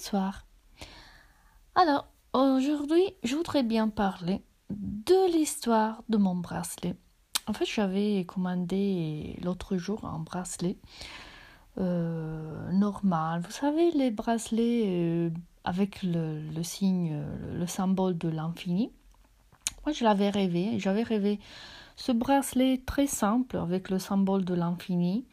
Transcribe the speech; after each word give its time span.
Bonsoir. 0.00 0.46
Alors, 1.74 2.06
aujourd'hui, 2.32 3.04
je 3.22 3.36
voudrais 3.36 3.62
bien 3.62 3.90
parler 3.90 4.40
de 4.70 5.30
l'histoire 5.30 6.02
de 6.08 6.16
mon 6.16 6.34
bracelet. 6.34 6.96
En 7.46 7.52
fait, 7.52 7.66
j'avais 7.66 8.24
commandé 8.24 9.38
l'autre 9.42 9.76
jour 9.76 10.06
un 10.06 10.20
bracelet 10.20 10.78
euh, 11.76 12.72
normal. 12.72 13.42
Vous 13.42 13.50
savez, 13.50 13.90
les 13.90 14.10
bracelets 14.10 14.84
euh, 14.86 15.30
avec 15.64 16.02
le, 16.02 16.48
le, 16.48 16.62
signe, 16.62 17.22
le 17.52 17.66
symbole 17.66 18.16
de 18.16 18.30
l'infini. 18.30 18.90
Moi, 19.84 19.92
je 19.92 20.02
l'avais 20.02 20.30
rêvé. 20.30 20.78
J'avais 20.78 21.02
rêvé 21.02 21.38
ce 21.96 22.10
bracelet 22.10 22.80
très 22.86 23.06
simple 23.06 23.58
avec 23.58 23.90
le 23.90 23.98
symbole 23.98 24.46
de 24.46 24.54
l'infini 24.54 25.26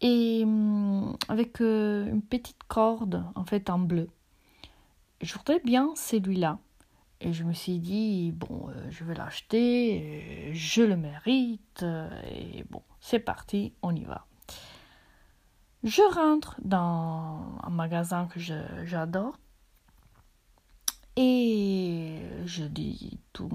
et 0.00 0.42
hum, 0.44 1.16
avec 1.28 1.60
euh, 1.60 2.06
une 2.06 2.22
petite 2.22 2.62
corde 2.68 3.24
en 3.34 3.44
fait 3.44 3.70
en 3.70 3.78
bleu. 3.78 4.08
Je 5.20 5.34
voudrais 5.34 5.60
bien 5.60 5.92
celui-là. 5.96 6.58
Et 7.20 7.32
je 7.32 7.44
me 7.44 7.52
suis 7.54 7.78
dit, 7.78 8.32
bon, 8.32 8.68
euh, 8.68 8.90
je 8.90 9.04
vais 9.04 9.14
l'acheter, 9.14 10.50
je 10.52 10.82
le 10.82 10.96
mérite, 10.96 11.84
et 12.30 12.64
bon, 12.68 12.82
c'est 13.00 13.20
parti, 13.20 13.72
on 13.82 13.94
y 13.94 14.04
va. 14.04 14.26
Je 15.84 16.02
rentre 16.14 16.56
dans 16.62 17.58
un 17.62 17.68
magasin 17.68 18.26
que 18.26 18.40
j'adore 18.40 19.36
et 21.14 22.16
je 22.46 22.64
dis 22.64 23.20
toutes 23.34 23.52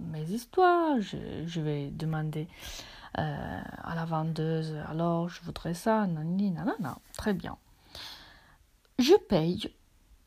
mes 0.00 0.24
histoires. 0.24 1.00
Je, 1.00 1.60
vais 1.60 1.90
demander 1.92 2.48
euh, 3.18 3.60
à 3.82 3.94
la 3.96 4.04
vendeuse 4.04 4.76
alors 4.88 5.28
je 5.28 5.42
voudrais 5.42 5.74
ça, 5.74 6.06
nanani, 6.06 6.52
nanana. 6.52 6.98
Très 7.16 7.34
bien. 7.34 7.56
Je 8.98 9.14
paye. 9.14 9.74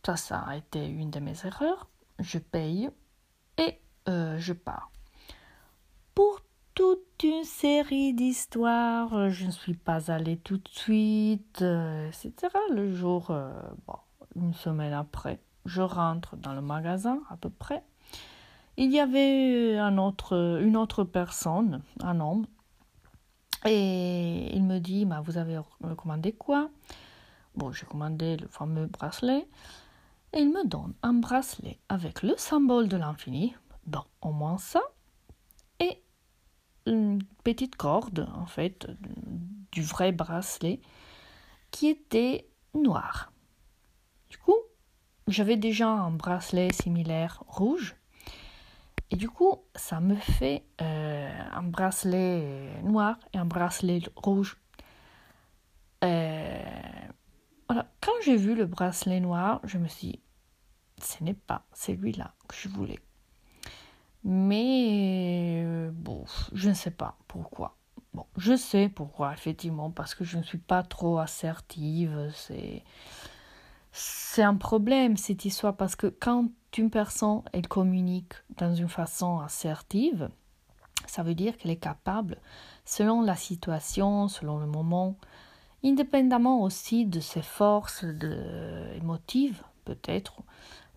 Ça, 0.06 0.18
ça 0.18 0.40
a 0.40 0.58
été 0.58 0.86
une 0.86 1.10
de 1.10 1.20
mes 1.20 1.46
erreurs. 1.46 1.88
Je 2.20 2.38
paye 2.38 2.90
et 3.58 3.80
euh, 4.10 4.38
je 4.40 4.54
pars. 4.54 4.92
Pour 6.16 6.42
toute 6.74 7.24
une 7.24 7.44
série 7.44 8.14
d'histoires, 8.14 9.30
je 9.30 9.46
ne 9.46 9.52
suis 9.52 9.76
pas 9.76 10.12
allée 10.12 10.38
tout 10.38 10.58
de 10.58 10.70
suite, 10.70 11.62
euh, 11.62 12.08
etc. 12.08 12.54
Le 12.72 12.94
jour, 12.94 13.34
une 14.36 14.54
semaine 14.54 14.94
après, 14.94 15.40
je 15.66 15.82
rentre 15.82 16.36
dans 16.36 16.54
le 16.54 16.62
magasin 16.62 17.22
à 17.30 17.38
peu 17.38 17.50
près. 17.50 17.84
Il 18.78 18.92
y 18.92 19.00
avait 19.00 19.76
une 19.78 20.78
autre 20.78 21.04
personne, 21.04 21.84
un 22.02 22.20
homme, 22.20 22.46
et 23.66 24.56
il 24.56 24.64
me 24.64 24.80
dit 24.80 25.06
bah, 25.06 25.22
Vous 25.24 25.38
avez 25.38 25.60
commandé 25.98 26.34
quoi? 26.34 26.70
Bon, 27.56 27.72
j'ai 27.72 27.86
commandé 27.86 28.38
le 28.38 28.48
fameux 28.48 28.88
bracelet. 28.88 29.48
Et 30.34 30.40
il 30.40 30.50
me 30.50 30.66
donne 30.66 30.94
un 31.04 31.14
bracelet 31.14 31.78
avec 31.90 32.24
le 32.24 32.36
symbole 32.38 32.88
de 32.88 32.98
l'infini. 32.98 33.54
Bon, 33.86 34.04
au 34.22 34.32
moins 34.32 34.58
ça. 34.58 34.82
Et 35.80 36.02
une 36.86 37.22
petite 37.44 37.76
corde, 37.76 38.30
en 38.34 38.46
fait, 38.46 38.88
du 39.72 39.84
vrai 39.84 40.12
bracelet, 40.12 40.80
qui 41.72 41.88
était 41.88 42.48
noire. 42.74 43.32
Du 44.30 44.38
coup, 44.38 44.56
j'avais 45.28 45.58
déjà 45.58 45.90
un 45.90 46.12
bracelet 46.12 46.72
similaire 46.72 47.44
rouge. 47.48 47.96
Du 49.22 49.30
coup, 49.30 49.58
ça 49.76 50.00
me 50.00 50.16
fait 50.16 50.64
euh, 50.82 51.44
un 51.52 51.62
bracelet 51.62 52.82
noir 52.82 53.20
et 53.36 53.38
un 53.38 53.46
bracelet 53.46 54.02
rouge. 54.16 54.58
Euh, 56.04 56.60
voilà. 57.70 57.86
Quand 58.02 58.14
j'ai 58.24 58.36
vu 58.36 58.56
le 58.56 58.66
bracelet 58.66 59.20
noir, 59.20 59.62
je 59.64 59.78
me 59.78 59.88
suis 59.88 60.08
dit, 60.08 60.20
ce 61.00 61.24
n'est 61.24 61.36
pas 61.36 61.68
celui-là 61.72 62.34
que 62.48 62.56
je 62.56 62.68
voulais. 62.68 62.98
Mais 64.24 65.62
euh, 65.68 65.92
bon, 65.94 66.26
je 66.54 66.70
ne 66.70 66.74
sais 66.74 66.90
pas 66.90 67.16
pourquoi. 67.28 67.78
Bon, 68.16 68.26
je 68.38 68.58
sais 68.58 68.90
pourquoi, 68.90 69.34
effectivement, 69.34 69.92
parce 69.92 70.16
que 70.16 70.24
je 70.24 70.40
ne 70.40 70.44
suis 70.44 70.58
pas 70.58 70.82
trop 70.82 71.20
assertive. 71.20 72.32
C'est 72.34 72.84
c'est 73.92 74.42
un 74.42 74.56
problème 74.56 75.16
cette 75.16 75.46
histoire 75.46 75.78
parce 75.78 75.96
que 75.96 76.08
quand 76.08 76.50
une 76.78 76.90
personne 76.90 77.42
elle 77.54 77.68
communique 77.68 78.34
dans 78.58 78.74
une 78.74 78.90
façon 78.90 79.40
assertive, 79.40 80.30
ça 81.08 81.24
veut 81.24 81.36
dire 81.36 81.58
qu'elle 81.58 81.72
est 81.72 81.78
capable, 81.78 82.38
selon 82.86 83.22
la 83.22 83.36
situation, 83.36 84.28
selon 84.28 84.60
le 84.60 84.68
moment, 84.68 85.16
indépendamment 85.84 86.62
aussi 86.62 87.06
de 87.06 87.20
ses 87.20 87.42
forces 87.42 88.06
de, 88.06 88.96
émotives, 88.96 89.64
peut-être, 89.86 90.42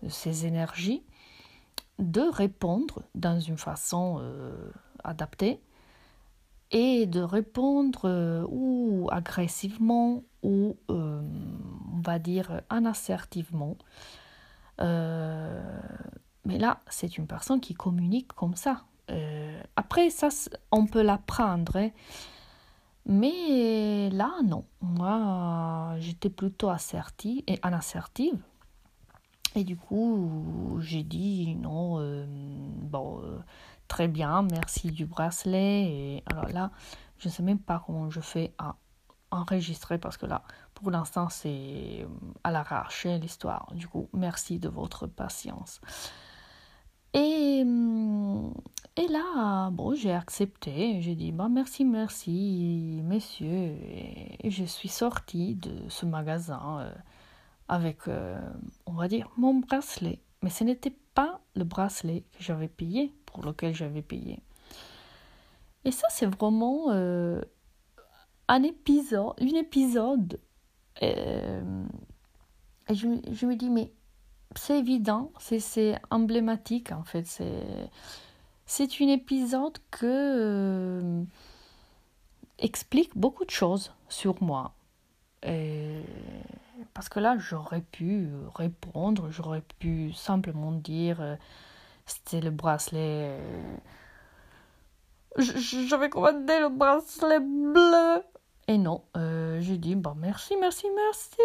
de 0.03 0.09
ses 0.09 0.45
énergies, 0.45 1.03
de 1.99 2.21
répondre 2.21 3.03
dans 3.15 3.39
une 3.39 3.57
façon 3.57 4.17
euh, 4.19 4.69
adaptée 5.03 5.59
et 6.71 7.05
de 7.05 7.21
répondre 7.21 8.01
euh, 8.05 8.45
ou 8.49 9.07
agressivement 9.11 10.23
ou 10.43 10.77
euh, 10.89 11.21
on 11.93 12.01
va 12.01 12.19
dire 12.19 12.61
inassertivement. 12.71 13.77
Euh, 14.81 15.79
mais 16.45 16.57
là, 16.57 16.79
c'est 16.89 17.17
une 17.17 17.27
personne 17.27 17.59
qui 17.59 17.73
communique 17.73 18.33
comme 18.33 18.55
ça. 18.55 18.83
après, 19.75 20.09
ça, 20.09 20.29
on 20.71 20.85
peut 20.85 21.01
l'apprendre. 21.01 21.77
Hein. 21.77 21.89
Mais 23.05 24.09
là, 24.09 24.31
non. 24.43 24.65
Moi, 24.81 25.95
j'étais 25.99 26.29
plutôt 26.29 26.69
assertive 26.69 27.43
et 27.47 27.59
inassertive. 27.63 28.37
Et 29.55 29.63
du 29.63 29.77
coup, 29.77 30.77
j'ai 30.81 31.03
dit 31.03 31.55
non, 31.55 32.25
bon, 32.81 33.21
Très 33.87 34.07
bien, 34.07 34.41
merci 34.41 34.91
du 34.91 35.05
bracelet. 35.05 35.83
Et 35.83 36.23
alors 36.25 36.49
là, 36.49 36.71
je 37.17 37.27
ne 37.27 37.33
sais 37.33 37.43
même 37.43 37.59
pas 37.59 37.83
comment 37.85 38.09
je 38.09 38.19
fais 38.19 38.53
à 38.57 38.75
enregistrer 39.35 39.97
parce 39.97 40.17
que 40.17 40.25
là, 40.25 40.43
pour 40.73 40.91
l'instant, 40.91 41.29
c'est 41.29 42.05
à 42.43 42.51
l'arrache 42.51 43.05
l'histoire. 43.05 43.71
Du 43.73 43.87
coup, 43.87 44.09
merci 44.13 44.59
de 44.59 44.69
votre 44.69 45.07
patience. 45.07 45.81
Et, 47.13 47.63
et 48.97 49.07
là, 49.07 49.69
bon, 49.71 49.95
j'ai 49.95 50.11
accepté. 50.11 51.01
J'ai 51.01 51.15
dit, 51.15 51.31
bah, 51.31 51.47
merci, 51.49 51.85
merci, 51.85 53.01
messieurs. 53.03 53.77
Et, 54.43 54.49
je 54.49 54.65
suis 54.65 54.89
sortie 54.89 55.55
de 55.55 55.87
ce 55.89 56.05
magasin 56.05 56.79
euh, 56.81 56.93
avec, 57.67 58.07
euh, 58.07 58.39
on 58.85 58.93
va 58.93 59.07
dire, 59.07 59.29
mon 59.37 59.55
bracelet. 59.55 60.19
Mais 60.41 60.49
ce 60.49 60.63
n'était 60.63 60.95
pas 61.13 61.39
le 61.55 61.63
bracelet 61.63 62.23
que 62.37 62.43
j'avais 62.43 62.67
payé 62.67 63.13
lequel 63.43 63.73
j'avais 63.73 64.01
payé. 64.01 64.39
Et 65.83 65.91
ça, 65.91 66.07
c'est 66.09 66.25
vraiment 66.25 66.87
euh, 66.89 67.41
un 68.47 68.63
épisode, 68.63 69.33
une 69.39 69.55
épisode. 69.55 70.39
Euh, 71.03 71.85
je, 72.89 73.07
je, 73.31 73.45
me 73.45 73.55
dis, 73.55 73.69
mais 73.69 73.91
c'est 74.55 74.79
évident, 74.79 75.31
c'est 75.39 75.99
emblématique 76.09 76.91
en 76.91 77.03
fait. 77.03 77.25
C'est 78.65 78.99
une 78.99 79.09
épisode 79.09 79.77
que 79.91 80.05
euh, 80.05 81.23
explique 82.59 83.17
beaucoup 83.17 83.45
de 83.45 83.51
choses 83.51 83.93
sur 84.09 84.41
moi. 84.41 84.73
Parce 86.93 87.09
que 87.09 87.19
là, 87.19 87.37
j'aurais 87.37 87.81
pu 87.81 88.29
répondre, 88.55 89.29
j'aurais 89.29 89.61
pu 89.79 90.11
simplement 90.13 90.71
dire 90.71 91.37
c'était 92.05 92.41
le 92.41 92.51
bracelet. 92.51 93.39
Euh, 93.39 93.81
j'avais 95.37 96.09
commandé 96.09 96.59
le 96.59 96.69
bracelet 96.69 97.39
bleu. 97.39 98.23
Et 98.67 98.77
non, 98.77 99.03
euh, 99.15 99.61
j'ai 99.61 99.77
dit, 99.77 99.95
bon, 99.95 100.15
merci, 100.15 100.55
merci, 100.59 100.87
merci. 100.95 101.37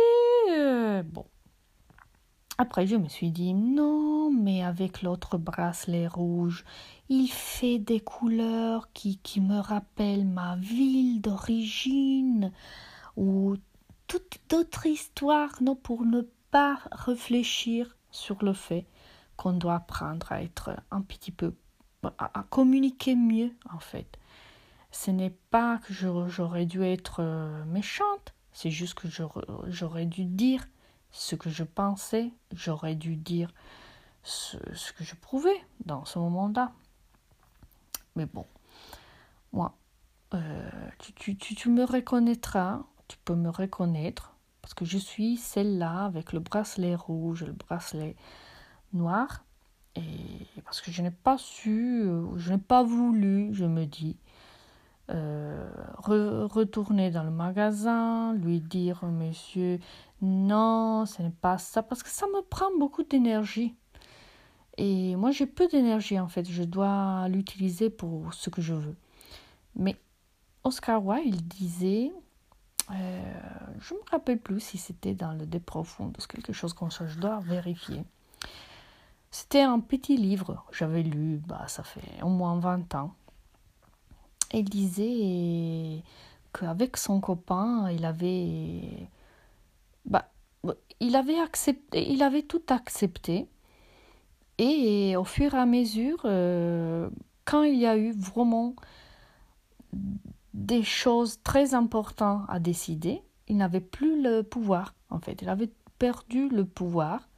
Euh, 0.50 1.02
bon. 1.02 1.26
Après, 2.56 2.86
je 2.86 2.96
me 2.96 3.08
suis 3.08 3.30
dit, 3.30 3.54
non, 3.54 4.30
mais 4.30 4.62
avec 4.62 5.02
l'autre 5.02 5.38
bracelet 5.38 6.06
rouge, 6.06 6.64
il 7.08 7.28
fait 7.28 7.78
des 7.78 8.00
couleurs 8.00 8.92
qui, 8.92 9.18
qui 9.18 9.40
me 9.40 9.58
rappellent 9.58 10.26
ma 10.26 10.56
ville 10.56 11.20
d'origine 11.20 12.52
ou 13.16 13.56
toute 14.06 14.40
d'autres 14.48 14.86
histoires, 14.86 15.62
non, 15.62 15.76
pour 15.76 16.04
ne 16.04 16.22
pas 16.50 16.78
réfléchir 16.92 17.96
sur 18.10 18.42
le 18.42 18.52
fait 18.52 18.86
qu'on 19.36 19.52
doit 19.52 19.76
apprendre 19.76 20.30
à 20.32 20.42
être 20.42 20.70
un 20.90 21.00
petit 21.00 21.32
peu, 21.32 21.54
à, 22.18 22.44
communiquer 22.50 23.14
mieux 23.14 23.52
en 23.72 23.78
fait. 23.78 24.18
Ce 24.92 25.10
n'est 25.10 25.36
pas 25.50 25.78
que 25.78 25.92
j'aurais 25.92 26.66
dû 26.66 26.82
être 26.82 27.20
euh, 27.20 27.64
méchante, 27.66 28.34
c'est 28.52 28.70
juste 28.70 28.94
que 28.94 29.08
j'aurais 29.68 30.06
dû 30.06 30.24
dire 30.24 30.66
ce 31.12 31.36
que 31.36 31.50
je 31.50 31.64
pensais, 31.64 32.32
j'aurais 32.52 32.94
dû 32.94 33.16
dire 33.16 33.52
ce, 34.22 34.56
que 34.92 35.04
je 35.04 35.14
prouvais 35.14 35.60
dans 35.84 36.04
ce 36.04 36.18
moment-là. 36.18 36.72
Mais 38.16 38.26
bon, 38.26 38.46
moi, 39.52 39.76
euh, 40.34 40.70
tu, 41.16 41.68
me 41.68 41.84
reconnaîtras, 41.84 42.82
tu 43.08 43.16
peux 43.24 43.34
me 43.34 43.48
reconnaître, 43.48 44.34
parce 44.60 44.74
que 44.74 44.84
je 44.84 44.98
suis 44.98 45.36
celle-là 45.36 46.04
avec 46.04 46.32
le 46.32 46.40
bracelet 46.40 46.94
rouge, 46.94 47.44
le 47.44 47.52
bracelet 47.52 48.16
noir. 48.92 49.44
Et 49.96 50.46
parce 50.64 50.80
que 50.80 50.92
je 50.92 51.02
n'ai 51.02 51.10
pas 51.10 51.36
su, 51.38 52.08
je 52.36 52.52
n'ai 52.52 52.58
pas 52.58 52.82
voulu, 52.82 53.52
je 53.52 53.64
me 53.64 53.86
dis, 53.86 54.16
euh, 55.10 55.68
retourner 55.98 57.10
dans 57.10 57.24
le 57.24 57.30
magasin, 57.30 58.34
lui 58.34 58.60
dire, 58.60 59.04
monsieur, 59.04 59.78
non, 60.22 61.06
ce 61.06 61.22
n'est 61.22 61.30
pas 61.30 61.58
ça, 61.58 61.82
parce 61.82 62.02
que 62.02 62.08
ça 62.10 62.26
me 62.26 62.42
prend 62.42 62.70
beaucoup 62.78 63.02
d'énergie. 63.02 63.74
Et 64.76 65.16
moi, 65.16 65.30
j'ai 65.30 65.46
peu 65.46 65.68
d'énergie 65.68 66.18
en 66.18 66.28
fait, 66.28 66.48
je 66.48 66.62
dois 66.62 67.28
l'utiliser 67.28 67.90
pour 67.90 68.32
ce 68.32 68.50
que 68.50 68.62
je 68.62 68.74
veux. 68.74 68.96
Mais 69.74 69.96
Oscar 70.64 71.04
Wilde 71.04 71.46
disait, 71.48 72.12
euh, 72.92 73.32
je 73.78 73.94
me 73.94 74.00
rappelle 74.10 74.38
plus 74.38 74.60
si 74.60 74.78
c'était 74.78 75.14
dans 75.14 75.32
le 75.32 75.46
De 75.46 75.58
Profondes, 75.58 76.16
quelque 76.28 76.52
chose 76.52 76.72
comme 76.72 76.90
ça, 76.90 77.06
je 77.06 77.18
dois 77.18 77.40
vérifier. 77.40 78.04
C'était 79.30 79.62
un 79.62 79.78
petit 79.78 80.16
livre, 80.16 80.64
j'avais 80.72 81.02
lu, 81.02 81.40
bah, 81.46 81.64
ça 81.68 81.82
fait 81.84 82.22
au 82.22 82.28
moins 82.28 82.58
20 82.58 82.94
ans. 82.96 83.14
Il 84.52 84.64
disait 84.64 86.02
qu'avec 86.52 86.96
son 86.96 87.20
copain, 87.20 87.90
il 87.90 88.04
avait, 88.04 89.08
bah, 90.04 90.30
il 91.00 91.16
avait 91.16 91.38
accepté, 91.38 92.10
il 92.10 92.22
avait 92.22 92.42
tout 92.42 92.62
accepté. 92.68 93.48
Et 94.58 95.16
au 95.16 95.24
fur 95.24 95.54
et 95.54 95.58
à 95.58 95.66
mesure, 95.66 96.20
euh, 96.24 97.08
quand 97.44 97.62
il 97.62 97.78
y 97.78 97.86
a 97.86 97.96
eu 97.96 98.12
vraiment 98.12 98.74
des 100.52 100.82
choses 100.82 101.40
très 101.42 101.74
importantes 101.74 102.44
à 102.48 102.58
décider, 102.58 103.22
il 103.48 103.56
n'avait 103.56 103.80
plus 103.80 104.22
le 104.22 104.42
pouvoir, 104.42 104.94
en 105.08 105.18
fait. 105.18 105.40
Il 105.42 105.48
avait 105.48 105.70
perdu 105.98 106.48
le 106.48 106.64
pouvoir 106.64 107.29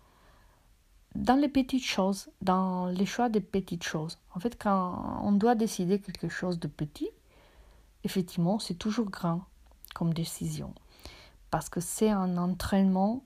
dans 1.14 1.36
les 1.36 1.48
petites 1.48 1.84
choses, 1.84 2.30
dans 2.40 2.86
les 2.86 3.06
choix 3.06 3.28
des 3.28 3.40
petites 3.40 3.84
choses. 3.84 4.18
En 4.34 4.40
fait, 4.40 4.60
quand 4.60 5.20
on 5.22 5.32
doit 5.32 5.54
décider 5.54 5.98
quelque 6.00 6.28
chose 6.28 6.58
de 6.58 6.68
petit, 6.68 7.10
effectivement, 8.04 8.58
c'est 8.58 8.74
toujours 8.74 9.10
grand 9.10 9.42
comme 9.94 10.14
décision. 10.14 10.74
Parce 11.50 11.68
que 11.68 11.80
c'est 11.80 12.08
un 12.08 12.38
entraînement 12.38 13.24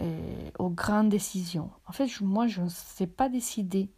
euh, 0.00 0.50
aux 0.58 0.68
grandes 0.68 1.08
décisions. 1.08 1.70
En 1.86 1.92
fait, 1.92 2.08
moi, 2.20 2.46
je 2.46 2.62
ne 2.62 2.68
sais 2.68 3.06
pas 3.06 3.28
décider. 3.28 3.88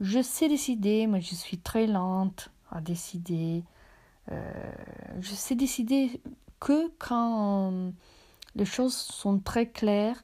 Je 0.00 0.22
sais 0.22 0.48
décider, 0.48 1.06
mais 1.06 1.20
je 1.20 1.34
suis 1.34 1.58
très 1.58 1.86
lente 1.86 2.50
à 2.70 2.80
décider. 2.80 3.64
Euh, 4.30 4.72
je 5.20 5.34
sais 5.34 5.54
décider 5.54 6.20
que 6.58 6.90
quand 6.98 7.92
les 8.54 8.64
choses 8.64 8.94
sont 8.94 9.38
très 9.38 9.68
claires, 9.68 10.22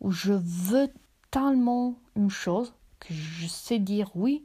où 0.00 0.10
je 0.10 0.32
veux 0.32 0.90
tellement 1.30 1.94
une 2.14 2.30
chose 2.30 2.74
que 3.00 3.12
je 3.12 3.46
sais 3.46 3.78
dire 3.78 4.10
oui. 4.14 4.44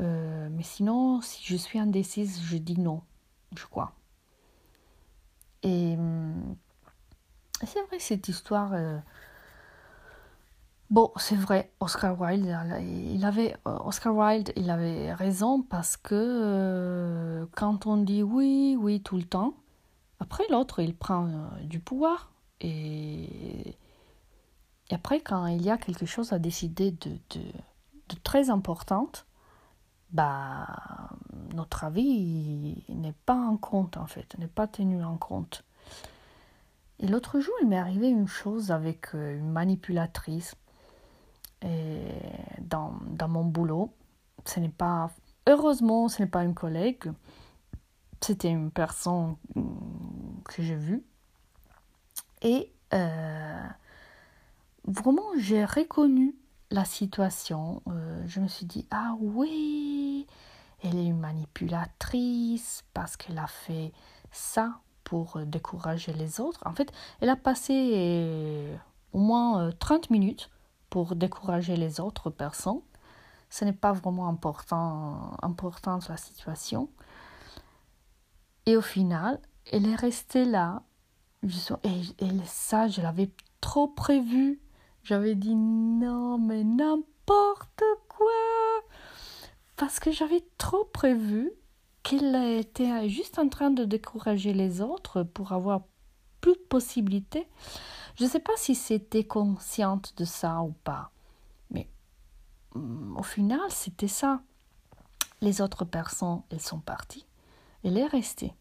Euh, 0.00 0.48
mais 0.50 0.62
sinon, 0.62 1.20
si 1.20 1.42
je 1.44 1.56
suis 1.56 1.78
indécise, 1.78 2.40
je 2.42 2.56
dis 2.56 2.78
non, 2.78 3.02
je 3.56 3.66
crois. 3.66 3.92
Et 5.62 5.94
hum, 5.98 6.56
c'est 7.64 7.82
vrai 7.86 7.98
cette 7.98 8.28
histoire. 8.28 8.72
Euh, 8.74 8.98
bon, 10.90 11.10
c'est 11.16 11.36
vrai, 11.36 11.72
Oscar 11.80 12.20
Wilde, 12.20 12.56
il 12.80 13.24
avait, 13.24 13.56
Oscar 13.64 14.14
Wilde, 14.14 14.52
il 14.56 14.70
avait 14.70 15.12
raison 15.14 15.62
parce 15.62 15.96
que 15.96 16.14
euh, 16.14 17.46
quand 17.56 17.86
on 17.86 17.96
dit 17.96 18.22
oui, 18.22 18.76
oui 18.78 19.00
tout 19.00 19.16
le 19.16 19.24
temps, 19.24 19.54
après 20.20 20.44
l'autre, 20.50 20.80
il 20.80 20.94
prend 20.94 21.28
du 21.62 21.80
pouvoir 21.80 22.30
et 22.60 23.76
et 24.90 24.94
après, 24.94 25.20
quand 25.20 25.46
il 25.46 25.62
y 25.62 25.70
a 25.70 25.78
quelque 25.78 26.06
chose 26.06 26.32
à 26.32 26.38
décider 26.38 26.92
de, 26.92 27.18
de, 27.30 28.16
très 28.24 28.50
importante, 28.50 29.26
bah, 30.10 30.66
notre 31.54 31.84
avis 31.84 32.84
n'est 32.88 33.14
pas 33.26 33.36
en 33.36 33.56
compte 33.56 33.98
en 33.98 34.06
fait, 34.06 34.36
n'est 34.38 34.46
pas 34.46 34.66
tenu 34.66 35.04
en 35.04 35.18
compte. 35.18 35.64
Et 37.00 37.06
l'autre 37.06 37.38
jour, 37.40 37.54
il 37.60 37.68
m'est 37.68 37.78
arrivé 37.78 38.08
une 38.08 38.26
chose 38.26 38.70
avec 38.72 39.14
euh, 39.14 39.38
une 39.38 39.50
manipulatrice 39.50 40.54
dans, 42.60 42.94
dans 43.06 43.28
mon 43.28 43.44
boulot. 43.44 43.92
Ce 44.44 44.60
n'est 44.60 44.68
pas, 44.68 45.10
heureusement, 45.46 46.08
ce 46.08 46.22
n'est 46.22 46.28
pas 46.28 46.44
une 46.44 46.54
collègue, 46.54 47.10
c'était 48.20 48.50
une 48.50 48.70
personne 48.70 49.36
mm, 49.54 50.42
que 50.44 50.62
j'ai 50.62 50.76
vue. 50.76 51.04
Et 52.42 52.72
euh, 52.94 53.66
vraiment, 54.88 55.28
j'ai 55.36 55.64
reconnu 55.64 56.34
la 56.70 56.84
situation. 56.84 57.82
Euh, 57.88 58.22
je 58.26 58.40
me 58.40 58.48
suis 58.48 58.66
dit, 58.66 58.86
ah 58.90 59.14
oui, 59.20 60.26
elle 60.82 60.96
est 60.96 61.06
une 61.06 61.18
manipulatrice 61.18 62.84
parce 62.94 63.16
qu'elle 63.16 63.38
a 63.38 63.46
fait 63.46 63.92
ça 64.30 64.80
pour 65.04 65.40
décourager 65.46 66.12
les 66.12 66.40
autres. 66.40 66.60
En 66.66 66.72
fait, 66.72 66.92
elle 67.20 67.28
a 67.28 67.36
passé 67.36 67.92
euh, 67.94 68.76
au 69.12 69.18
moins 69.18 69.70
30 69.78 70.04
euh, 70.04 70.06
minutes 70.10 70.50
pour 70.90 71.14
décourager 71.16 71.76
les 71.76 72.00
autres 72.00 72.30
personnes. 72.30 72.80
Ce 73.50 73.64
n'est 73.64 73.72
pas 73.72 73.92
vraiment 73.92 74.28
important, 74.28 75.36
importante 75.40 76.08
la 76.08 76.18
situation. 76.18 76.90
Et 78.66 78.76
au 78.76 78.82
final, 78.82 79.40
elle 79.72 79.86
est 79.86 79.94
restée 79.94 80.44
là. 80.44 80.82
et, 81.82 82.24
et 82.24 82.30
ça, 82.44 82.88
je 82.88 83.00
l'avais 83.00 83.30
trop 83.62 83.88
prévu 83.88 84.60
j'avais 85.08 85.34
dit 85.34 85.54
non, 85.54 86.36
mais 86.36 86.64
n'importe 86.64 87.82
quoi. 88.08 88.28
Parce 89.76 90.00
que 90.00 90.12
j'avais 90.12 90.44
trop 90.58 90.84
prévu 90.84 91.50
qu'il 92.02 92.34
était 92.34 93.08
juste 93.08 93.38
en 93.38 93.48
train 93.48 93.70
de 93.70 93.86
décourager 93.86 94.52
les 94.52 94.82
autres 94.82 95.22
pour 95.22 95.52
avoir 95.52 95.80
plus 96.42 96.52
de 96.52 96.66
possibilités. 96.68 97.48
Je 98.16 98.24
ne 98.24 98.28
sais 98.28 98.38
pas 98.38 98.52
si 98.56 98.74
c'était 98.74 99.24
consciente 99.24 100.12
de 100.18 100.26
ça 100.26 100.60
ou 100.60 100.74
pas. 100.84 101.10
Mais 101.70 101.88
mm, 102.74 103.16
au 103.16 103.22
final, 103.22 103.70
c'était 103.70 104.08
ça. 104.08 104.42
Les 105.40 105.62
autres 105.62 105.86
personnes, 105.86 106.42
elles 106.50 106.60
sont 106.60 106.80
parties. 106.80 107.24
Elle 107.82 107.96
est 107.96 108.06
restée. 108.06 108.52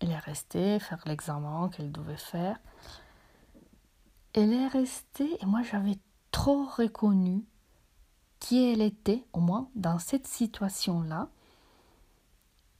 Elle 0.00 0.10
est 0.10 0.18
restée 0.18 0.78
faire 0.78 1.02
l'examen 1.06 1.70
qu'elle 1.70 1.90
devait 1.90 2.18
faire 2.18 2.58
elle 4.36 4.52
est 4.52 4.68
restée 4.68 5.42
et 5.42 5.46
moi 5.46 5.62
j'avais 5.62 5.96
trop 6.30 6.66
reconnu 6.66 7.42
qui 8.38 8.62
elle 8.62 8.82
était, 8.82 9.24
au 9.32 9.40
moins 9.40 9.70
dans 9.74 9.98
cette 9.98 10.26
situation-là. 10.26 11.30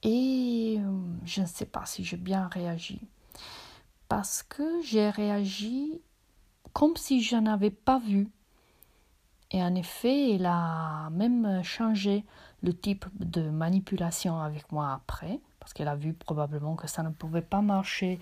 Et 0.03 0.77
euh, 0.79 1.01
je 1.25 1.41
ne 1.41 1.47
sais 1.47 1.65
pas 1.65 1.87
si 1.87 2.05
j'ai 2.05 2.19
bien 2.19 2.47
réagi. 2.49 3.01
Parce 4.09 4.43
que 4.43 4.83
j'ai 4.83 5.09
réagi 5.09 6.01
comme 6.75 6.97
si 6.97 7.23
je 7.23 7.37
n'avais 7.37 7.71
pas 7.71 7.99
vu. 7.99 8.29
Et 9.57 9.63
en 9.63 9.75
effet, 9.75 10.35
elle 10.35 10.45
a 10.45 11.09
même 11.13 11.63
changé 11.63 12.27
le 12.63 12.75
type 12.75 13.07
de 13.19 13.49
manipulation 13.49 14.39
avec 14.39 14.71
moi 14.71 14.93
après 14.93 15.41
parce 15.59 15.73
qu'elle 15.73 15.89
a 15.89 15.97
vu 15.97 16.13
probablement 16.13 16.77
que 16.77 16.87
ça 16.87 17.03
ne 17.03 17.09
pouvait 17.09 17.41
pas 17.41 17.63
marcher, 17.63 18.21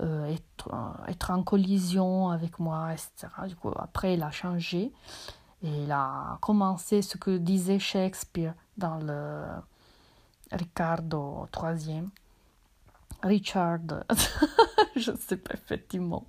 euh, 0.00 0.26
être, 0.26 0.72
euh, 0.72 1.08
être 1.08 1.32
en 1.32 1.42
collision 1.42 2.30
avec 2.30 2.60
moi, 2.60 2.92
etc. 2.92 3.26
Du 3.48 3.56
coup, 3.56 3.72
après, 3.74 4.14
elle 4.14 4.22
a 4.22 4.30
changé 4.30 4.92
et 5.64 5.82
elle 5.82 5.90
a 5.90 6.38
commencé 6.40 7.02
ce 7.02 7.16
que 7.16 7.36
disait 7.36 7.80
Shakespeare 7.80 8.54
dans 8.78 8.98
le 8.98 9.42
Ricardo 10.52 11.48
III. 11.52 12.04
Richard, 13.24 13.80
je 14.94 15.10
ne 15.10 15.16
sais 15.16 15.36
pas 15.36 15.54
effectivement. 15.54 16.24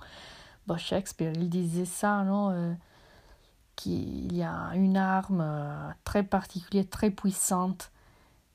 Bon, 0.66 0.78
Shakespeare, 0.78 1.34
il 1.36 1.48
disait 1.48 1.86
ça, 1.86 2.24
non 2.24 2.76
euh, 3.78 3.84
Qu'il 3.84 4.36
y 4.36 4.44
a 4.44 4.72
une 4.76 4.98
arme 4.98 5.96
très 6.04 6.24
particulière, 6.24 6.86
très 6.90 7.12
puissante 7.12 7.92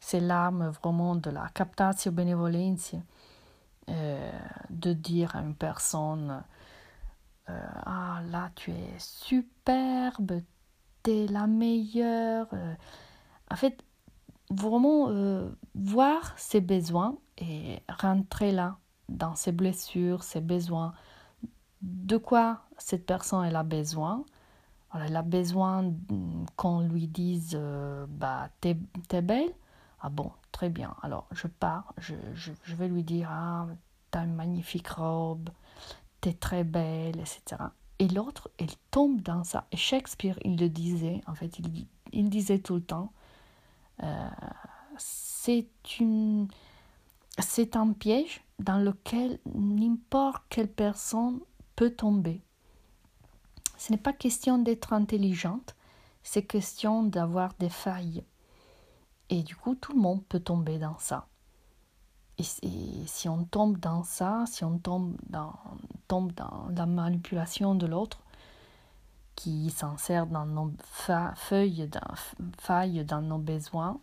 c'est 0.03 0.21
l'arme 0.21 0.69
vraiment 0.83 1.15
de 1.15 1.31
la 1.31 1.49
captatio 1.55 2.11
benevolentia, 2.11 2.99
euh, 3.89 4.33
de 4.69 4.93
dire 4.93 5.37
à 5.37 5.41
une 5.41 5.55
personne 5.55 6.43
euh, 7.49 7.67
Ah 7.87 8.21
là, 8.31 8.51
tu 8.57 8.73
es 8.73 8.99
superbe, 8.99 10.43
tu 11.05 11.11
es 11.11 11.27
la 11.29 11.47
meilleure. 11.47 12.49
Euh. 12.53 12.75
En 13.51 13.57
fait, 13.57 13.83
vraiment 14.51 15.09
voir 15.75 16.35
ses 16.37 16.61
besoins 16.61 17.17
et 17.39 17.81
rentrer 17.89 18.51
là, 18.51 18.79
dans 19.09 19.37
ses 19.37 19.53
blessures, 19.53 20.25
ses 20.25 20.41
besoins. 20.41 20.95
De 21.81 22.17
quoi 22.17 22.63
cette 22.77 23.07
personne 23.07 23.45
elle 23.45 23.57
a 23.57 23.63
besoin? 23.63 24.25
Elle 24.95 25.17
a 25.17 25.23
besoin 25.23 25.93
qu'on 26.57 26.81
lui 26.81 27.09
dise 27.09 27.59
bah 28.09 28.49
t'es 28.61 28.77
belle? 29.23 29.53
Ah 30.01 30.09
bon, 30.09 30.33
très 30.51 30.69
bien. 30.69 30.95
Alors, 31.03 31.29
je 31.31 31.47
pars, 31.47 31.95
je, 31.97 32.15
vais 32.75 32.89
lui 32.89 33.05
dire 33.05 33.29
Ah, 33.31 33.69
t'as 34.11 34.25
une 34.25 34.35
magnifique 34.35 34.89
robe, 34.89 35.49
t'es 36.21 36.33
très 36.33 36.65
belle, 36.65 37.21
etc. 37.21 37.63
Et 38.01 38.09
l'autre, 38.09 38.51
elle 38.59 38.75
tombe 38.91 39.21
dans 39.21 39.45
ça. 39.45 39.67
Et 39.71 39.77
Shakespeare, 39.77 40.39
il 40.45 40.57
le 40.59 40.69
disait, 40.69 41.21
en 41.29 41.35
fait, 41.35 41.59
il, 41.61 41.87
il 42.13 42.31
disait 42.31 42.59
tout 42.59 42.75
le 42.75 42.83
temps, 42.83 43.13
euh, 44.03 44.29
c'est 44.99 45.67
un 47.77 47.93
piège 47.93 48.43
dans 48.59 48.79
lequel 48.79 49.39
n'importe 49.55 50.43
quelle 50.49 50.71
personne 50.71 51.41
peut 51.77 51.91
tomber. 51.91 52.43
Ce 53.83 53.91
n'est 53.91 53.99
pas 53.99 54.13
question 54.13 54.59
d'être 54.59 54.93
intelligente, 54.93 55.75
c'est 56.23 56.45
question 56.45 57.03
d'avoir 57.03 57.53
des 57.59 57.69
failles. 57.69 58.23
Et 59.29 59.43
du 59.43 59.57
coup, 59.57 59.75
tout 59.75 59.93
le 59.93 59.99
monde 59.99 60.25
peut 60.25 60.39
tomber 60.39 60.79
dans 60.79 60.97
ça. 61.01 61.27
Et, 62.39 62.45
si 63.07 63.29
on 63.29 63.43
tombe 63.43 63.79
dans 63.79 64.05
ça, 64.05 64.45
si 64.47 64.63
on 64.63 64.79
tombe 64.79 65.17
dans, 65.31 65.57
tombe 66.07 66.31
dans 66.31 66.69
la 66.69 66.87
manipulation 66.87 67.75
de 67.75 67.87
l'autre, 67.87 68.21
qui 69.35 69.69
s'insère 69.71 70.29
dans 70.29 70.47
nos 70.47 70.73
feuilles, 71.35 71.89
dans, 71.89 72.15
failles 72.61 73.05
dans 73.05 73.21
nos 73.21 73.39
besoins, 73.39 73.99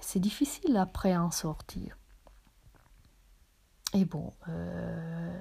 c'est 0.00 0.18
difficile 0.18 0.76
après 0.76 1.16
en 1.16 1.30
sortir. 1.30 1.96
Et 3.94 4.04
bon, 4.04 4.32
euh, 4.48 5.40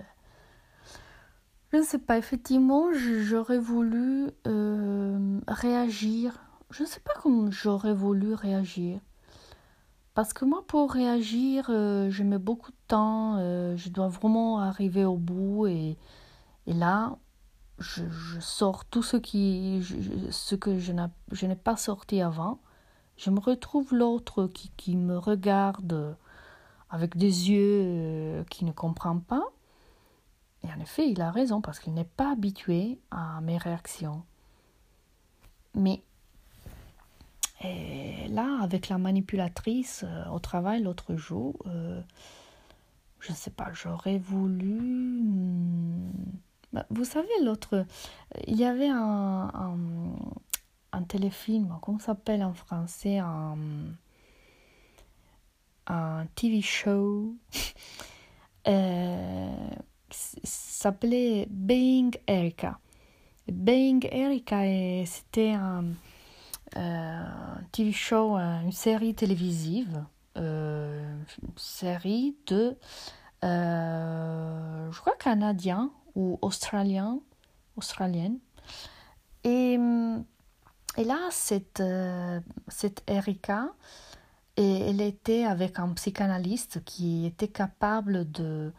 je 1.72 1.78
ne 1.78 1.84
sais 1.84 2.00
pas, 2.00 2.18
effectivement, 2.18 2.88
j'aurais 2.94 3.60
voulu 3.60 4.30
euh, 4.48 5.40
réagir. 5.48 6.40
Je 6.70 6.84
ne 6.84 6.88
sais 6.88 7.00
pas 7.00 7.14
comment 7.22 7.50
j'aurais 7.52 7.94
voulu 7.94 8.34
réagir. 8.34 9.00
Parce 10.14 10.34
que 10.34 10.44
moi, 10.46 10.64
pour 10.68 10.92
réagir, 10.92 11.68
euh, 11.70 12.10
je 12.10 12.24
mets 12.24 12.38
beaucoup 12.38 12.72
de 12.72 12.78
temps. 12.88 13.38
je 13.78 13.90
dois 13.90 14.10
vraiment 14.10 14.60
arriver 14.60 15.06
au 15.06 15.18
bout. 15.18 15.68
Et, 15.68 15.98
là, 16.68 17.18
je, 17.80 18.04
sors 18.40 18.86
tout 18.86 19.04
ce, 19.04 19.18
qui, 19.18 19.82
ce 20.30 20.56
que 20.56 20.78
je 20.80 21.46
n'ai 21.46 21.56
pas 21.56 21.78
sorti 21.78 22.22
avant. 22.22 22.60
Je 23.24 23.30
me 23.30 23.40
retrouve 23.40 23.94
l'autre 23.94 24.50
qui, 24.78 24.98
me 24.98 25.16
regarde 25.16 26.18
avec 26.90 27.18
des 27.18 27.52
yeux 27.52 27.82
euh, 27.84 28.44
qui 28.46 28.66
ne 28.66 28.72
comprend 28.72 29.20
pas. 29.20 29.44
Et 30.64 30.72
en 30.72 30.80
effet, 30.80 31.10
il 31.10 31.22
a 31.22 31.32
raison 31.32 31.62
parce 31.62 31.80
qu'il 31.80 31.94
n'est 31.94 32.04
pas 32.04 32.32
habitué 32.32 33.00
à 33.10 33.42
mes 33.42 33.58
réactions. 33.58 34.24
Mais 35.74 36.02
là, 38.30 38.60
avec 38.62 38.90
la 38.90 38.98
manipulatrice 38.98 40.04
euh, 40.08 40.26
au 40.30 40.40
travail 40.40 40.82
l'autre 40.82 41.16
jour, 41.16 41.56
euh, 41.68 42.02
je 43.20 43.32
ne 43.32 43.38
sais 43.38 43.52
pas, 43.52 43.72
j'aurais 43.74 44.18
voulu... 44.18 44.80
Hmm, 44.80 46.12
bah, 46.74 46.86
vous 46.90 47.04
savez, 47.04 47.28
l'autre, 47.44 47.86
il 48.48 48.58
y 48.58 48.66
avait 48.66 48.90
un, 48.90 49.52
un, 50.94 51.04
téléfilm, 51.04 51.78
comment 51.82 52.00
s'appelle 52.00 52.44
en 52.44 52.54
français 52.54 53.18
un, 53.18 53.58
un 55.88 56.26
TV 56.36 56.62
show 56.62 57.36
euh, 58.68 59.70
s'appelait 60.12 61.48
Being 61.50 62.12
Erica. 62.28 62.80
Being 63.48 64.08
Erica, 64.12 64.62
c'était 65.06 65.52
un, 65.52 65.86
euh, 66.78 67.24
TV 67.72 67.92
show, 67.92 68.36
une 68.36 68.72
série 68.72 69.14
télévisive, 69.14 70.04
euh, 70.38 71.18
une 71.42 71.58
série 71.58 72.36
de, 72.48 72.78
euh, 73.44 74.92
je 74.92 75.00
crois, 75.02 75.16
canadien 75.18 75.92
ou 76.16 76.40
australien, 76.42 77.20
australienne. 77.76 78.38
Et, 79.44 79.78
et 80.98 81.04
là, 81.04 81.20
cette, 81.32 81.84
cette 82.68 83.04
Erika, 83.08 83.70
et 84.58 84.90
elle 84.90 85.02
était 85.02 85.46
avec 85.46 85.80
un 85.80 85.90
psychanalyste 85.94 86.84
qui 86.86 87.26
était 87.26 87.48
capable 87.48 88.30
de 88.32 88.72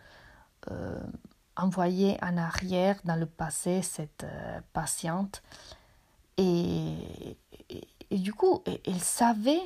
euh, 0.70 1.00
envoyer 1.56 2.16
en 2.22 2.36
arrière 2.36 2.96
dans 3.04 3.16
le 3.16 3.26
passé 3.26 3.82
cette 3.82 4.24
euh, 4.24 4.60
patiente. 4.72 5.42
Et, 6.38 6.96
du 8.10 8.32
coup, 8.32 8.62
elle 8.66 9.00
savait 9.00 9.62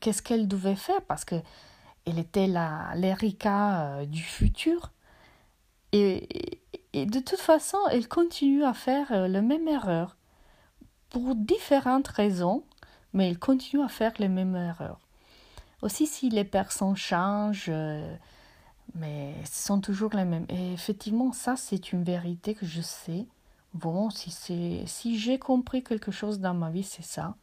qu'est-ce 0.00 0.22
qu'elle 0.22 0.48
devait 0.48 0.76
faire 0.76 1.02
parce 1.02 1.24
que 1.24 1.36
elle 2.06 2.18
était 2.18 2.46
l'Erika 2.94 3.82
euh, 3.82 4.06
du 4.06 4.22
futur. 4.22 4.90
Et, 5.92 6.60
de 6.94 7.20
toute 7.20 7.38
façon, 7.38 7.78
elle 7.90 8.08
continue 8.08 8.64
à 8.64 8.74
faire 8.74 9.28
la 9.28 9.42
même 9.42 9.68
erreur 9.68 10.16
pour 11.08 11.34
différentes 11.34 12.08
raisons 12.08 12.64
mais 13.12 13.30
il 13.30 13.38
continue 13.38 13.82
à 13.82 13.88
faire 13.88 14.12
les 14.18 14.28
mêmes 14.28 14.56
erreurs. 14.56 15.00
Aussi, 15.82 16.06
si 16.06 16.28
les 16.28 16.44
personnes 16.44 16.96
changent, 16.96 17.66
euh, 17.68 18.16
mais 18.94 19.34
ce 19.44 19.66
sont 19.66 19.80
toujours 19.80 20.14
les 20.14 20.24
mêmes. 20.24 20.46
Et 20.48 20.72
effectivement, 20.72 21.32
ça, 21.32 21.56
c'est 21.56 21.92
une 21.92 22.04
vérité 22.04 22.54
que 22.54 22.66
je 22.66 22.80
sais. 22.80 23.26
Bon, 23.74 24.10
si, 24.10 24.82
si 24.86 25.18
j'ai 25.18 25.38
compris 25.38 25.82
quelque 25.82 26.10
chose 26.10 26.40
dans 26.40 26.54
ma 26.54 26.70
vie, 26.70 26.82
c'est 26.82 27.04
ça. 27.04 27.36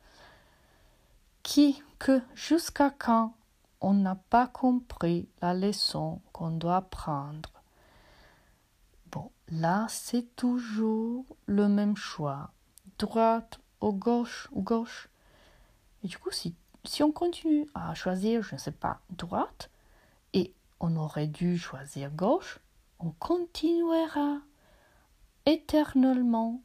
Qui, 1.43 1.81
que 1.99 2.21
jusqu'à 2.35 2.89
quand 2.89 3.33
on 3.79 3.93
n'a 3.93 4.15
pas 4.15 4.47
compris 4.47 5.29
la 5.41 5.53
leçon 5.53 6.19
qu'on 6.33 6.51
doit 6.51 6.81
prendre, 6.81 7.51
bon, 9.11 9.31
là, 9.49 9.85
c'est 9.89 10.35
toujours 10.35 11.25
le 11.45 11.67
même 11.69 11.95
choix. 11.95 12.51
Droite 12.99 13.59
ou 13.79 13.93
gauche 13.93 14.49
ou 14.51 14.61
gauche. 14.61 15.09
Et 16.03 16.07
du 16.07 16.17
coup, 16.17 16.31
si, 16.31 16.55
si 16.83 17.03
on 17.03 17.11
continue 17.11 17.67
à 17.73 17.93
choisir, 17.93 18.41
je 18.41 18.55
ne 18.55 18.59
sais 18.59 18.71
pas, 18.71 18.99
droite, 19.09 19.69
on 20.79 20.95
aurait 20.95 21.27
dû 21.27 21.57
choisir 21.57 22.11
gauche, 22.11 22.59
on 22.99 23.11
continuera 23.11 24.39
éternellement 25.45 26.61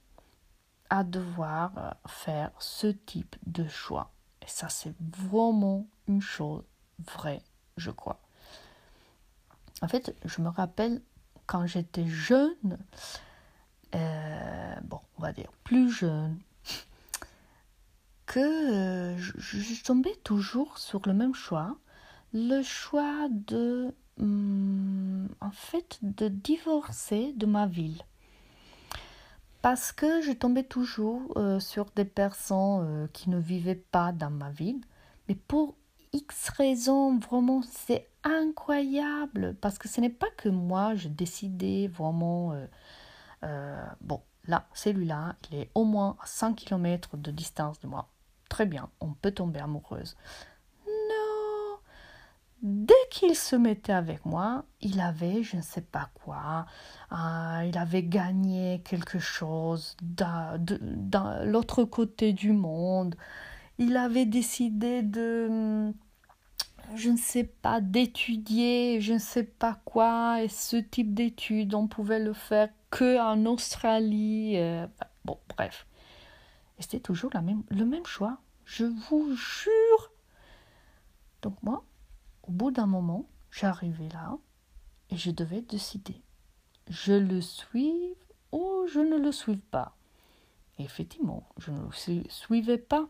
à 0.91 1.05
devoir 1.05 1.97
faire 2.07 2.51
ce 2.59 2.89
type 2.89 3.37
de 3.47 3.67
choix. 3.67 4.13
Et 4.43 4.49
ça, 4.49 4.69
c'est 4.69 4.95
vraiment 5.01 5.87
une 6.09 6.21
chose 6.21 6.65
vraie, 6.99 7.43
je 7.77 7.91
crois. 7.91 8.21
En 9.81 9.89
fait, 9.89 10.15
je 10.25 10.43
me 10.43 10.49
rappelle 10.49 11.01
quand 11.47 11.67
j'étais 11.67 12.07
jeune, 12.07 12.79
euh, 13.95 14.75
bon, 14.85 15.01
on 15.19 15.23
va 15.23 15.33
dire 15.33 15.51
plus 15.65 15.91
jeune, 15.91 16.39
que 18.27 18.41
euh, 18.41 19.19
je, 19.19 19.83
tombais 19.83 20.15
toujours 20.25 20.79
sur 20.79 21.03
le 21.07 21.13
même 21.13 21.35
choix, 21.35 21.77
le 22.33 22.63
choix 22.63 23.29
de, 23.31 23.95
en 24.21 25.51
fait, 25.53 25.99
de 26.03 26.29
divorcer 26.29 27.33
de 27.37 27.47
ma 27.47 27.67
ville. 27.67 28.03
Parce 29.61 29.93
que 29.93 30.21
je 30.23 30.33
tombais 30.33 30.65
toujours 30.65 31.33
euh, 31.37 31.61
sur 31.61 31.87
des 31.95 32.05
personnes 32.05 32.85
euh, 32.85 33.07
qui 33.13 33.31
ne 33.31 33.39
vivaient 33.39 33.77
pas 33.77 34.13
dans 34.13 34.31
ma 34.31 34.51
ville, 34.51 34.81
mais 35.29 35.37
pour 35.37 35.77
X 36.13 36.49
raisons, 36.51 37.19
vraiment, 37.19 37.63
c'est 37.63 38.09
incroyable, 38.25 39.57
parce 39.61 39.79
que 39.79 39.89
ce 39.89 40.01
n'est 40.01 40.11
pas 40.11 40.31
que 40.37 40.49
moi, 40.49 40.95
je 40.95 41.09
décidais 41.09 41.89
vraiment, 41.89 42.55
bon, 44.01 44.21
là, 44.47 44.69
celui-là, 44.75 45.37
il 45.51 45.59
est 45.59 45.71
au 45.75 45.85
moins 45.85 46.17
à 46.23 46.27
100 46.27 46.55
km 46.55 47.17
de 47.17 47.31
distance 47.31 47.81
de 47.81 47.87
moi 47.87 48.09
très 48.53 48.67
bien, 48.67 48.91
on 49.01 49.15
peut 49.15 49.31
tomber 49.31 49.61
amoureuse. 49.61 50.15
Dès 52.63 52.95
qu'il 53.11 53.35
se 53.35 53.57
mettait 53.57 53.93
avec 53.93 54.25
moi, 54.25 54.65
il 54.81 55.01
avait 55.01 55.43
je 55.43 55.57
ne 55.57 55.63
sais 55.63 55.81
pas 55.81 56.11
quoi, 56.15 56.67
euh, 57.11 57.65
il 57.67 57.77
avait 57.77 58.05
gagné 58.05 58.83
quelque 58.85 59.19
chose 59.19 59.97
dans, 60.01 60.61
l'autre 61.45 61.85
côté 61.85 62.33
du 62.33 62.53
monde, 62.53 63.17
il 63.79 63.97
avait 63.97 64.27
décidé 64.27 65.03
de 65.03 65.93
je 66.95 67.09
ne 67.11 67.17
sais 67.17 67.45
pas, 67.45 67.81
d'étudier, 67.81 69.01
je 69.01 69.15
ne 69.15 69.19
sais 69.19 69.45
pas 69.45 69.81
quoi, 69.85 70.43
et 70.43 70.49
ce 70.49 70.77
type 70.77 71.15
d'études, 71.15 71.75
on 71.75 71.89
pouvait 71.89 72.21
le 72.21 72.33
faire 72.33 72.69
que 72.91 73.19
en 73.21 73.47
Australie. 73.47 74.59
Euh, 74.59 74.87
bon, 75.25 75.39
bref 75.57 75.87
c'était 76.83 77.01
toujours 77.01 77.31
la 77.33 77.41
même, 77.41 77.63
le 77.71 77.87
même 77.87 78.05
choix. 78.05 78.39
Je 78.65 78.85
vous 78.85 79.35
jure. 79.35 80.13
Donc 81.41 81.57
moi, 81.63 81.85
au 82.43 82.53
bout 82.53 82.71
d'un 82.71 82.87
moment, 82.87 83.27
j'arrivais 83.51 84.09
là 84.09 84.37
et 85.11 85.17
je 85.17 85.31
devais 85.31 85.63
décider. 85.63 86.23
Je 86.89 87.13
le 87.13 87.41
suive 87.41 88.17
ou 88.51 88.87
je 88.93 89.01
ne 89.01 89.17
le 89.17 89.33
suive 89.33 89.61
pas. 89.61 89.97
Effectivement, 90.79 91.49
je 91.59 91.71
ne 91.71 91.83
le 91.83 92.29
suivais 92.29 92.79
pas. 92.79 93.09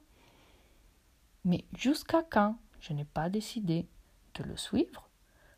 Mais 1.45 1.65
jusqu'à 1.77 2.23
quand 2.23 2.57
je 2.81 2.93
n'ai 2.93 3.05
pas 3.05 3.31
décidé 3.31 3.89
de 4.35 4.45
le 4.45 4.57
suivre, 4.57 5.09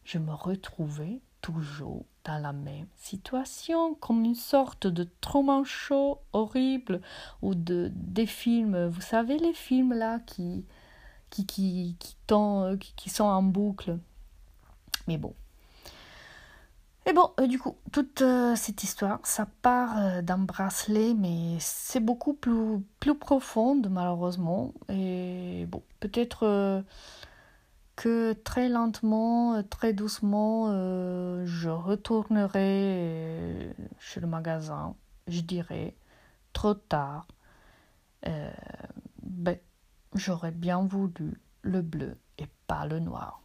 je 0.04 0.18
me 0.18 0.32
retrouvais 0.32 1.20
toujours 1.40 2.04
dans 2.24 2.38
la 2.38 2.52
même 2.52 2.86
situation, 2.96 3.94
comme 3.94 4.24
une 4.24 4.34
sorte 4.34 4.86
de 4.86 5.06
trauma 5.20 5.62
chaud 5.64 6.20
horrible, 6.32 7.02
ou 7.42 7.54
de, 7.54 7.90
des 7.94 8.26
films, 8.26 8.86
vous 8.86 9.02
savez 9.02 9.38
les 9.38 9.52
films 9.52 9.92
là 9.92 10.20
qui, 10.20 10.64
qui, 11.34 11.46
qui, 11.46 11.96
qui, 12.78 12.94
qui 12.96 13.10
sont 13.10 13.24
en 13.24 13.42
boucle. 13.42 13.98
Mais 15.08 15.18
bon, 15.18 15.34
et 17.06 17.12
bon, 17.12 17.30
euh, 17.38 17.46
du 17.46 17.58
coup, 17.58 17.76
toute 17.92 18.22
euh, 18.22 18.56
cette 18.56 18.82
histoire, 18.82 19.20
ça 19.24 19.46
part 19.62 19.98
euh, 19.98 20.22
d'un 20.22 20.38
bracelet, 20.38 21.12
mais 21.14 21.56
c'est 21.60 22.00
beaucoup 22.00 22.32
plus, 22.32 22.80
plus 22.98 23.14
profonde, 23.14 23.88
malheureusement. 23.90 24.72
Et 24.88 25.66
bon, 25.68 25.82
peut-être 26.00 26.82
que 27.96 28.32
très 28.32 28.68
lentement, 28.68 29.62
très 29.64 29.92
doucement, 29.92 30.68
je 31.44 31.68
retournerai 31.68 33.74
chez 33.98 34.20
le 34.20 34.26
magasin, 34.26 34.96
je 35.28 35.40
dirais, 35.42 35.94
trop 36.52 36.74
tard. 36.74 37.26
ben, 39.22 39.58
j'aurais 40.14 40.52
bien 40.52 40.84
voulu 40.84 41.40
le 41.62 41.82
bleu 41.82 42.18
et 42.38 42.46
pas 42.66 42.86
le 42.86 43.00
noir. 43.00 43.42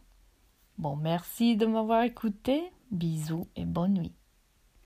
Bon, 0.78 0.96
merci 0.96 1.56
de 1.56 1.66
m'avoir 1.66 2.04
écouté. 2.04 2.62
Bisous 2.90 3.48
et 3.56 3.64
bonne 3.64 3.94
nuit. 3.94 4.19